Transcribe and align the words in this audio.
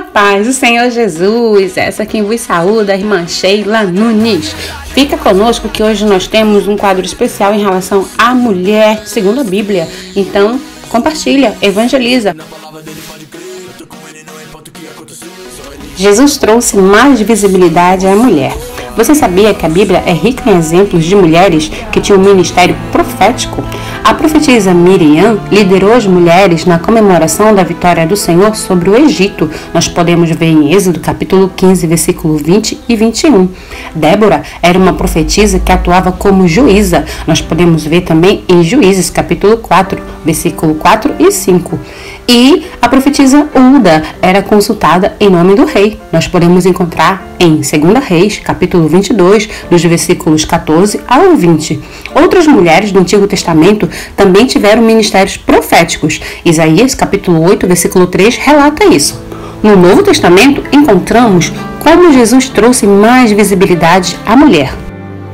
Paz 0.00 0.46
do 0.46 0.52
Senhor 0.52 0.90
Jesus, 0.90 1.76
essa 1.76 2.06
quem 2.06 2.22
vos 2.22 2.40
saúda, 2.40 2.92
a 2.92 2.96
irmã 2.96 3.26
Sheila 3.26 3.84
Nunes. 3.84 4.54
Fica 4.94 5.16
conosco 5.16 5.68
que 5.68 5.82
hoje 5.82 6.04
nós 6.04 6.26
temos 6.26 6.66
um 6.66 6.76
quadro 6.76 7.04
especial 7.04 7.54
em 7.54 7.60
relação 7.60 8.06
à 8.16 8.34
mulher, 8.34 9.02
segundo 9.06 9.40
a 9.40 9.44
Bíblia. 9.44 9.88
Então, 10.16 10.60
compartilha, 10.88 11.56
evangeliza. 11.62 12.34
Jesus 15.96 16.36
trouxe 16.36 16.76
mais 16.76 17.20
visibilidade 17.20 18.06
à 18.06 18.14
mulher. 18.14 18.56
Você 18.96 19.14
sabia 19.14 19.54
que 19.54 19.64
a 19.64 19.68
Bíblia 19.68 20.02
é 20.04 20.12
rica 20.12 20.50
em 20.50 20.56
exemplos 20.56 21.04
de 21.04 21.14
mulheres 21.14 21.70
que 21.92 22.00
tinham 22.00 22.20
um 22.20 22.24
ministério 22.24 22.76
profético? 22.90 23.62
A 24.04 24.14
profetisa 24.14 24.72
Miriam 24.72 25.38
liderou 25.50 25.92
as 25.92 26.06
mulheres 26.06 26.64
na 26.64 26.78
comemoração 26.78 27.54
da 27.54 27.62
vitória 27.62 28.06
do 28.06 28.16
Senhor 28.16 28.54
sobre 28.56 28.88
o 28.88 28.96
Egito. 28.96 29.50
Nós 29.74 29.86
podemos 29.86 30.30
ver 30.30 30.46
em 30.46 30.72
Êxodo 30.72 31.00
capítulo 31.00 31.50
15, 31.54 31.86
versículo 31.86 32.36
20 32.36 32.80
e 32.88 32.96
21. 32.96 33.48
Débora 33.94 34.42
era 34.62 34.78
uma 34.78 34.92
profetisa 34.92 35.58
que 35.58 35.72
atuava 35.72 36.12
como 36.12 36.48
juíza. 36.48 37.04
Nós 37.26 37.40
podemos 37.40 37.84
ver 37.84 38.02
também 38.02 38.44
em 38.48 38.62
Juízes 38.62 39.10
capítulo 39.10 39.58
4, 39.58 40.00
versículo 40.24 40.74
4 40.76 41.14
e 41.18 41.30
5. 41.30 41.78
E 42.28 42.66
a 42.82 42.90
profetisa 42.90 43.48
Ulda 43.54 44.02
era 44.20 44.42
consultada 44.42 45.16
em 45.18 45.30
nome 45.30 45.54
do 45.54 45.64
rei. 45.64 45.98
Nós 46.12 46.28
podemos 46.28 46.66
encontrar 46.66 47.26
em 47.40 47.62
2 47.62 48.04
Reis, 48.04 48.38
capítulo 48.38 48.86
22, 48.86 49.48
dos 49.70 49.82
versículos 49.82 50.44
14 50.44 51.00
ao 51.08 51.34
20. 51.34 51.80
Outras 52.14 52.46
mulheres 52.46 52.92
do 52.92 52.98
Antigo 53.00 53.26
Testamento 53.26 53.88
também 54.14 54.44
tiveram 54.44 54.82
ministérios 54.82 55.38
proféticos. 55.38 56.20
Isaías, 56.44 56.94
capítulo 56.94 57.40
8, 57.42 57.66
versículo 57.66 58.06
3, 58.06 58.36
relata 58.36 58.84
isso. 58.84 59.18
No 59.62 59.74
Novo 59.74 60.02
Testamento, 60.02 60.62
encontramos 60.70 61.50
como 61.82 62.12
Jesus 62.12 62.50
trouxe 62.50 62.86
mais 62.86 63.32
visibilidade 63.32 64.18
à 64.26 64.36
mulher. 64.36 64.87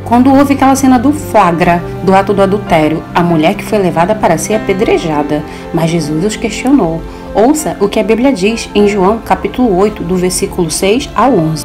Quando 0.04 0.30
houve 0.30 0.52
aquela 0.52 0.76
cena 0.76 0.98
do 0.98 1.12
flagra, 1.12 1.82
do 2.02 2.14
ato 2.14 2.34
do 2.34 2.42
adultério, 2.42 3.02
a 3.14 3.22
mulher 3.22 3.54
que 3.54 3.64
foi 3.64 3.78
levada 3.78 4.14
para 4.14 4.36
ser 4.36 4.54
apedrejada, 4.54 5.42
mas 5.72 5.90
Jesus 5.90 6.24
os 6.24 6.36
questionou. 6.36 7.02
Ouça 7.34 7.76
o 7.80 7.88
que 7.88 7.98
a 7.98 8.04
Bíblia 8.04 8.30
diz 8.30 8.68
em 8.74 8.86
João 8.86 9.18
capítulo 9.18 9.74
8, 9.76 10.04
do 10.04 10.14
versículo 10.16 10.70
6 10.70 11.08
ao 11.14 11.32
11. 11.32 11.64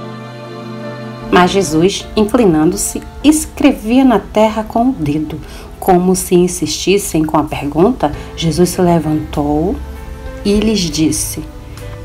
Mas 1.29 1.51
Jesus, 1.51 2.07
inclinando-se, 2.15 3.03
escrevia 3.23 4.05
na 4.05 4.19
terra 4.19 4.63
com 4.63 4.89
o 4.89 4.93
dedo. 4.93 5.39
Como 5.77 6.15
se 6.15 6.33
insistissem 6.33 7.25
com 7.25 7.37
a 7.37 7.43
pergunta, 7.43 8.11
Jesus 8.37 8.69
se 8.69 8.81
levantou 8.81 9.75
e 10.45 10.59
lhes 10.59 10.79
disse: 10.79 11.43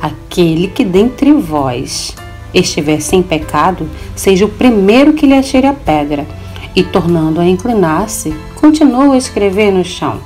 Aquele 0.03 0.69
que 0.69 0.85
dentre 0.85 1.33
vós 1.33 2.15
estiver 2.55 3.01
sem 3.01 3.23
pecado, 3.23 3.89
seja 4.15 4.45
o 4.45 4.49
primeiro 4.49 5.13
que 5.13 5.27
lhe 5.27 5.35
atire 5.35 5.67
a 5.67 5.73
pedra. 5.73 6.27
E 6.75 6.83
tornando 6.83 7.41
a 7.41 7.45
inclinar-se, 7.45 8.35
continuou 8.57 9.13
a 9.13 9.19
escrever 9.19 9.71
no 9.71 9.85
chão. 9.85 10.21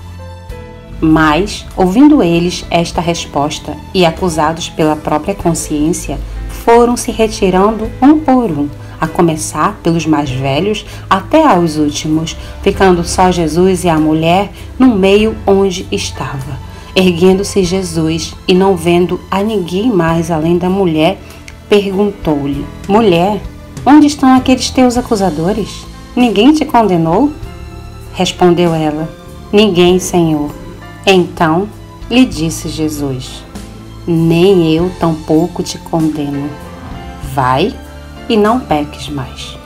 Mas, 1.00 1.64
ouvindo 1.76 2.22
eles 2.22 2.64
esta 2.70 3.00
resposta 3.00 3.76
e 3.94 4.04
acusados 4.04 4.68
pela 4.68 4.96
própria 4.96 5.34
consciência, 5.34 6.18
foram 6.64 6.96
se 6.96 7.10
retirando 7.12 7.88
um 8.02 8.18
por 8.18 8.50
um, 8.50 8.68
a 9.00 9.06
começar 9.06 9.78
pelos 9.82 10.06
mais 10.06 10.30
velhos 10.30 10.84
até 11.08 11.46
aos 11.46 11.76
últimos, 11.76 12.36
ficando 12.62 13.04
só 13.04 13.30
Jesus 13.30 13.84
e 13.84 13.88
a 13.88 13.98
mulher 13.98 14.50
no 14.78 14.88
meio 14.94 15.36
onde 15.46 15.86
estava. 15.92 16.58
Erguendo-se 16.96 17.62
Jesus 17.62 18.34
e 18.46 18.54
não 18.54 18.76
vendo 18.76 19.20
a 19.30 19.40
ninguém 19.40 19.88
mais 19.88 20.32
além 20.32 20.58
da 20.58 20.68
mulher, 20.68 21.18
perguntou-lhe: 21.68 22.66
Mulher, 22.88 23.40
onde 23.84 24.06
estão 24.06 24.34
aqueles 24.34 24.70
teus 24.70 24.96
acusadores? 24.96 25.86
Ninguém 26.16 26.52
te 26.52 26.64
condenou? 26.64 27.32
Respondeu 28.12 28.74
ela: 28.74 29.08
Ninguém, 29.52 29.98
Senhor. 29.98 30.50
Então 31.06 31.68
lhe 32.10 32.24
disse 32.24 32.68
Jesus: 32.68 33.44
Nem 34.06 34.72
eu 34.74 34.90
tampouco 34.98 35.62
te 35.62 35.78
condeno. 35.78 36.48
Vai 37.34 37.74
e 38.28 38.36
não 38.36 38.60
peques 38.60 39.08
mais. 39.08 39.56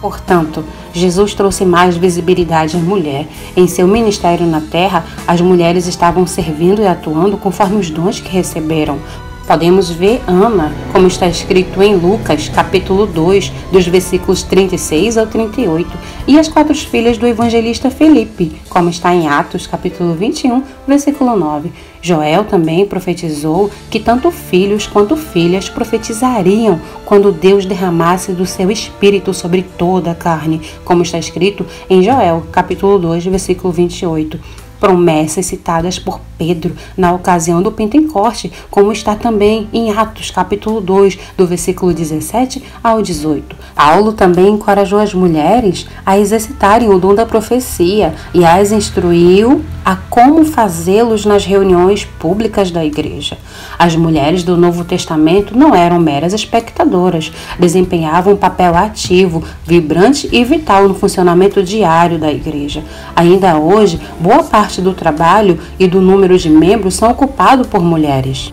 Portanto, 0.00 0.62
Jesus 0.92 1.34
trouxe 1.34 1.64
mais 1.64 1.96
visibilidade 1.96 2.76
à 2.76 2.80
mulher. 2.80 3.26
Em 3.56 3.66
seu 3.66 3.88
ministério 3.88 4.46
na 4.46 4.60
terra, 4.60 5.04
as 5.26 5.40
mulheres 5.40 5.86
estavam 5.86 6.26
servindo 6.26 6.82
e 6.82 6.86
atuando 6.86 7.36
conforme 7.36 7.76
os 7.76 7.90
dons 7.90 8.20
que 8.20 8.28
receberam, 8.28 8.98
Podemos 9.46 9.90
ver 9.90 10.20
Ana, 10.26 10.72
como 10.92 11.06
está 11.06 11.28
escrito 11.28 11.80
em 11.80 11.94
Lucas, 11.94 12.48
capítulo 12.48 13.06
2, 13.06 13.52
dos 13.70 13.86
versículos 13.86 14.42
36 14.42 15.16
ao 15.16 15.28
38, 15.28 15.88
e 16.26 16.36
as 16.36 16.48
quatro 16.48 16.74
filhas 16.74 17.16
do 17.16 17.28
evangelista 17.28 17.88
Felipe, 17.88 18.60
como 18.68 18.90
está 18.90 19.14
em 19.14 19.28
Atos, 19.28 19.64
capítulo 19.64 20.14
21, 20.14 20.64
versículo 20.88 21.36
9. 21.36 21.70
Joel 22.02 22.44
também 22.44 22.84
profetizou 22.86 23.70
que 23.88 24.00
tanto 24.00 24.32
filhos 24.32 24.88
quanto 24.88 25.16
filhas 25.16 25.68
profetizariam 25.68 26.80
quando 27.04 27.30
Deus 27.30 27.64
derramasse 27.64 28.32
do 28.32 28.46
seu 28.46 28.68
espírito 28.68 29.32
sobre 29.32 29.62
toda 29.62 30.10
a 30.10 30.14
carne, 30.14 30.60
como 30.84 31.04
está 31.04 31.18
escrito 31.18 31.64
em 31.88 32.02
Joel, 32.02 32.44
capítulo 32.50 32.98
2, 32.98 33.26
versículo 33.26 33.72
28 33.72 34.65
promessas 34.78 35.46
citadas 35.46 35.98
por 35.98 36.20
Pedro 36.38 36.76
na 36.96 37.12
ocasião 37.12 37.62
do 37.62 37.72
Pentecoste, 37.72 38.52
como 38.70 38.92
está 38.92 39.14
também 39.14 39.68
em 39.72 39.90
Atos 39.90 40.30
capítulo 40.30 40.80
2, 40.80 41.18
do 41.36 41.46
versículo 41.46 41.92
17 41.92 42.62
ao 42.82 43.02
18. 43.02 43.56
Paulo 43.74 44.12
também 44.12 44.48
encorajou 44.48 44.98
as 44.98 45.14
mulheres 45.14 45.86
a 46.04 46.18
exercitarem 46.18 46.88
o 46.88 46.98
dom 46.98 47.14
da 47.14 47.26
profecia 47.26 48.14
e 48.34 48.44
as 48.44 48.72
instruiu 48.72 49.64
a 49.86 49.94
como 49.94 50.44
fazê-los 50.44 51.24
nas 51.24 51.44
reuniões 51.44 52.04
públicas 52.04 52.72
da 52.72 52.84
igreja. 52.84 53.38
As 53.78 53.94
mulheres 53.94 54.42
do 54.42 54.56
Novo 54.56 54.82
Testamento 54.82 55.56
não 55.56 55.76
eram 55.76 56.00
meras 56.00 56.32
espectadoras, 56.32 57.30
desempenhavam 57.56 58.32
um 58.32 58.36
papel 58.36 58.74
ativo, 58.74 59.44
vibrante 59.64 60.28
e 60.32 60.42
vital 60.42 60.88
no 60.88 60.94
funcionamento 60.94 61.62
diário 61.62 62.18
da 62.18 62.32
igreja. 62.32 62.82
Ainda 63.14 63.56
hoje, 63.58 64.00
boa 64.18 64.42
parte 64.42 64.80
do 64.82 64.92
trabalho 64.92 65.60
e 65.78 65.86
do 65.86 66.00
número 66.00 66.36
de 66.36 66.50
membros 66.50 66.94
são 66.94 67.08
ocupados 67.08 67.68
por 67.68 67.80
mulheres 67.80 68.52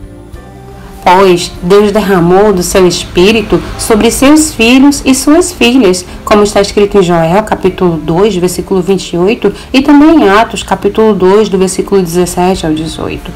pois 1.04 1.52
Deus 1.62 1.92
derramou 1.92 2.54
do 2.54 2.64
seu 2.64 2.88
espírito 2.88 3.62
sobre 3.78 4.10
seus 4.10 4.54
filhos 4.54 5.02
e 5.06 5.14
suas 5.14 5.52
filhas, 5.52 6.06
como 6.24 6.44
está 6.44 6.62
escrito 6.62 6.98
em 6.98 7.04
Joel, 7.04 7.44
capítulo 7.44 7.98
2, 7.98 8.38
versículo 8.38 8.82
28, 8.82 9.54
e 9.74 9.82
também 9.82 10.22
em 10.22 10.30
Atos, 10.30 10.64
capítulo 10.64 11.14
2, 11.14 11.50
do 11.50 11.58
versículo 11.58 12.02
17 12.02 12.66
ao 12.66 12.74
18. 12.74 13.32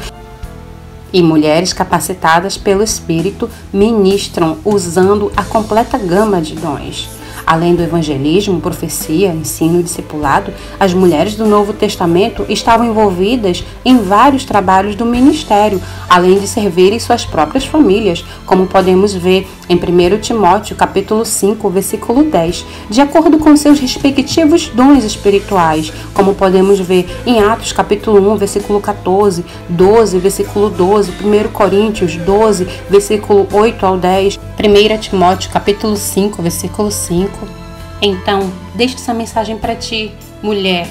E 1.12 1.22
mulheres 1.22 1.72
capacitadas 1.72 2.56
pelo 2.56 2.82
Espírito 2.82 3.48
ministram 3.72 4.58
usando 4.64 5.32
a 5.36 5.42
completa 5.42 5.96
gama 5.96 6.40
de 6.40 6.54
dons. 6.54 7.17
Além 7.48 7.74
do 7.74 7.82
evangelismo, 7.82 8.60
profecia, 8.60 9.28
ensino 9.28 9.80
e 9.80 9.82
discipulado, 9.82 10.52
as 10.78 10.92
mulheres 10.92 11.34
do 11.34 11.46
Novo 11.46 11.72
Testamento 11.72 12.44
estavam 12.46 12.86
envolvidas 12.86 13.64
em 13.82 13.96
vários 14.02 14.44
trabalhos 14.44 14.94
do 14.94 15.06
ministério, 15.06 15.80
além 16.10 16.38
de 16.38 16.46
servirem 16.46 17.00
suas 17.00 17.24
próprias 17.24 17.64
famílias, 17.64 18.22
como 18.44 18.66
podemos 18.66 19.14
ver 19.14 19.48
em 19.68 19.76
1 19.76 20.20
Timóteo 20.20 20.76
capítulo 20.76 21.24
5, 21.24 21.68
versículo 21.70 22.24
10, 22.24 22.66
de 22.88 23.00
acordo 23.00 23.38
com 23.38 23.56
seus 23.56 23.78
respectivos 23.78 24.68
dons 24.68 25.04
espirituais, 25.04 25.92
como 26.14 26.34
podemos 26.34 26.80
ver 26.80 27.06
em 27.26 27.40
Atos 27.42 27.72
capítulo 27.72 28.32
1, 28.32 28.36
versículo 28.36 28.80
14, 28.80 29.44
12, 29.68 30.18
versículo 30.18 30.70
12, 30.70 31.12
1 31.22 31.48
Coríntios 31.52 32.16
12, 32.16 32.66
versículo 32.88 33.46
8 33.52 33.86
ao 33.86 33.96
10, 33.96 34.38
1 34.38 34.98
Timóteo 34.98 35.50
capítulo 35.50 35.96
5, 35.96 36.42
versículo 36.42 36.90
5, 36.90 37.58
então, 38.00 38.50
deixo 38.74 38.94
essa 38.94 39.12
mensagem 39.12 39.58
para 39.58 39.74
ti, 39.74 40.12
mulher, 40.40 40.86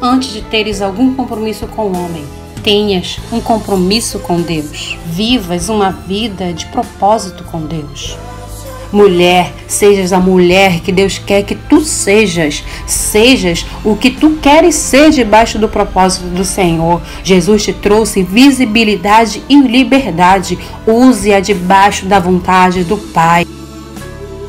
antes 0.00 0.32
de 0.32 0.42
teres 0.42 0.80
algum 0.80 1.14
compromisso 1.14 1.66
com 1.66 1.86
o 1.86 1.96
homem. 1.96 2.24
Tenhas 2.62 3.18
um 3.32 3.40
compromisso 3.40 4.18
com 4.20 4.40
Deus. 4.40 4.96
Vivas 5.06 5.68
uma 5.68 5.90
vida 5.90 6.52
de 6.52 6.66
propósito 6.66 7.42
com 7.44 7.62
Deus. 7.62 8.16
Mulher, 8.92 9.52
sejas 9.66 10.12
a 10.12 10.20
mulher 10.20 10.80
que 10.80 10.92
Deus 10.92 11.18
quer 11.18 11.42
que 11.44 11.54
tu 11.54 11.80
sejas. 11.80 12.62
Sejas 12.86 13.64
o 13.82 13.96
que 13.96 14.10
tu 14.10 14.32
queres 14.32 14.74
ser 14.74 15.10
debaixo 15.10 15.58
do 15.58 15.66
propósito 15.66 16.26
do 16.26 16.44
Senhor. 16.44 17.00
Jesus 17.24 17.64
te 17.64 17.72
trouxe 17.72 18.22
visibilidade 18.22 19.42
e 19.48 19.60
liberdade. 19.60 20.58
Use-a 20.86 21.40
debaixo 21.40 22.04
da 22.04 22.20
vontade 22.20 22.84
do 22.84 22.98
Pai. 22.98 23.46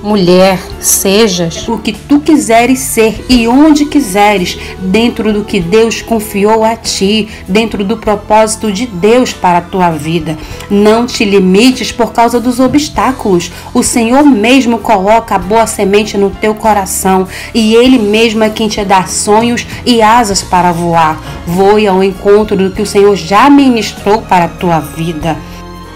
Mulher, 0.04 0.60
sejas 0.82 1.66
o 1.70 1.78
que 1.78 1.94
tu 1.94 2.20
quiseres 2.20 2.80
ser 2.80 3.26
e 3.30 3.48
onde 3.48 3.86
quiseres, 3.86 4.58
dentro 4.80 5.32
do 5.32 5.46
que 5.46 5.62
Deus 5.62 6.02
confiou 6.02 6.64
a 6.66 6.76
ti, 6.76 7.30
dentro 7.48 7.86
do 7.86 7.96
propósito 7.96 8.70
de 8.70 8.86
Deus 8.86 9.32
para 9.32 9.60
a 9.60 9.62
tua 9.62 9.92
vida. 9.92 10.38
Não 10.70 11.06
te 11.06 11.24
limites 11.24 11.92
por 11.92 12.12
causa 12.12 12.40
dos 12.40 12.60
obstáculos. 12.60 13.50
O 13.74 13.82
Senhor 13.82 14.24
mesmo 14.24 14.78
coloca 14.80 15.36
a 15.36 15.40
boa 15.40 15.66
semente 15.66 16.18
no 16.18 16.30
teu 16.30 16.54
coração 16.54 17.26
e 17.54 17.74
Ele 17.74 17.98
mesmo 17.98 18.44
é 18.44 18.50
quem 18.50 18.68
te 18.68 18.84
dá 18.84 19.06
sonhos 19.06 19.66
e 19.86 20.02
asas 20.02 20.42
para 20.42 20.74
voar. 20.74 21.22
Voe 21.48 21.88
ao 21.88 22.04
encontro 22.04 22.58
do 22.58 22.72
que 22.72 22.82
o 22.82 22.86
Senhor 22.86 23.16
já 23.16 23.50
ministrou 23.50 24.22
para 24.22 24.46
a 24.46 24.50
tua 24.50 24.80
vida. 24.80 25.38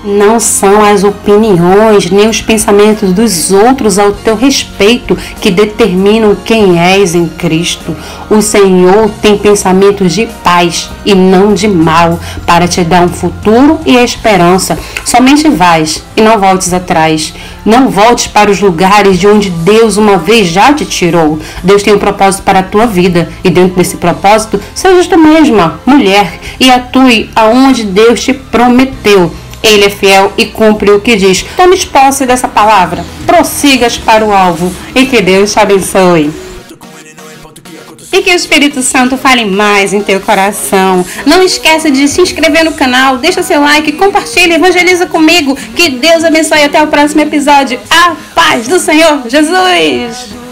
Não 0.03 0.39
são 0.39 0.83
as 0.83 1.03
opiniões 1.03 2.11
nem 2.11 2.29
os 2.29 2.39
pensamentos 2.39 3.11
dos 3.11 3.51
outros 3.51 3.97
ao 3.97 4.11
teu 4.11 4.35
respeito 4.35 5.17
que 5.41 5.49
determinam 5.49 6.35
quem 6.35 6.79
és 6.79 7.15
em 7.15 7.27
Cristo. 7.27 7.95
O 8.29 8.39
Senhor 8.39 9.09
tem 9.21 9.37
pensamentos 9.37 10.13
de 10.13 10.27
paz 10.43 10.91
e 11.03 11.15
não 11.15 11.53
de 11.53 11.67
mal, 11.67 12.19
para 12.45 12.67
te 12.67 12.83
dar 12.83 13.01
um 13.01 13.09
futuro 13.09 13.79
e 13.85 13.95
esperança. 13.95 14.77
Somente 15.03 15.49
vais 15.49 16.03
e 16.15 16.21
não 16.21 16.39
voltes 16.39 16.73
atrás. 16.73 17.33
Não 17.65 17.89
voltes 17.89 18.27
para 18.27 18.51
os 18.51 18.61
lugares 18.61 19.17
de 19.17 19.27
onde 19.27 19.49
Deus 19.49 19.97
uma 19.97 20.17
vez 20.17 20.47
já 20.47 20.73
te 20.73 20.85
tirou. 20.85 21.39
Deus 21.63 21.81
tem 21.81 21.93
um 21.93 21.99
propósito 21.99 22.43
para 22.43 22.59
a 22.59 22.63
tua 22.63 22.85
vida 22.85 23.29
e 23.43 23.49
dentro 23.49 23.75
desse 23.75 23.97
propósito, 23.97 24.61
seja 24.75 25.09
tu 25.09 25.17
mesma, 25.17 25.79
mulher, 25.85 26.39
e 26.59 26.69
atue 26.69 27.29
aonde 27.35 27.83
Deus 27.83 28.23
te 28.23 28.33
prometeu. 28.33 29.31
Ele 29.67 29.85
é 29.85 29.89
fiel 29.89 30.31
e 30.37 30.45
cumpre 30.45 30.91
o 30.91 31.01
que 31.01 31.15
diz. 31.15 31.45
Tome 31.55 31.77
posse 31.85 32.25
dessa 32.25 32.47
palavra, 32.47 33.05
prossigas 33.25 33.97
para 33.97 34.25
o 34.25 34.33
alvo 34.33 34.73
e 34.95 35.05
que 35.05 35.21
Deus 35.21 35.51
te 35.51 35.59
abençoe. 35.59 36.31
E 38.11 38.21
que 38.21 38.31
o 38.31 38.33
Espírito 38.33 38.81
Santo 38.81 39.17
fale 39.17 39.45
mais 39.45 39.93
em 39.93 40.01
teu 40.01 40.19
coração. 40.21 41.05
Não 41.25 41.43
esqueça 41.43 41.91
de 41.91 42.07
se 42.07 42.21
inscrever 42.21 42.63
no 42.63 42.71
canal, 42.71 43.17
deixa 43.17 43.43
seu 43.43 43.61
like, 43.61 43.91
compartilha, 43.91 44.55
evangeliza 44.55 45.05
comigo. 45.05 45.57
Que 45.75 45.89
Deus 45.89 46.23
abençoe 46.23 46.63
até 46.63 46.81
o 46.81 46.87
próximo 46.87 47.21
episódio. 47.21 47.79
A 47.89 48.15
paz 48.33 48.67
do 48.67 48.79
Senhor 48.79 49.23
Jesus! 49.27 50.46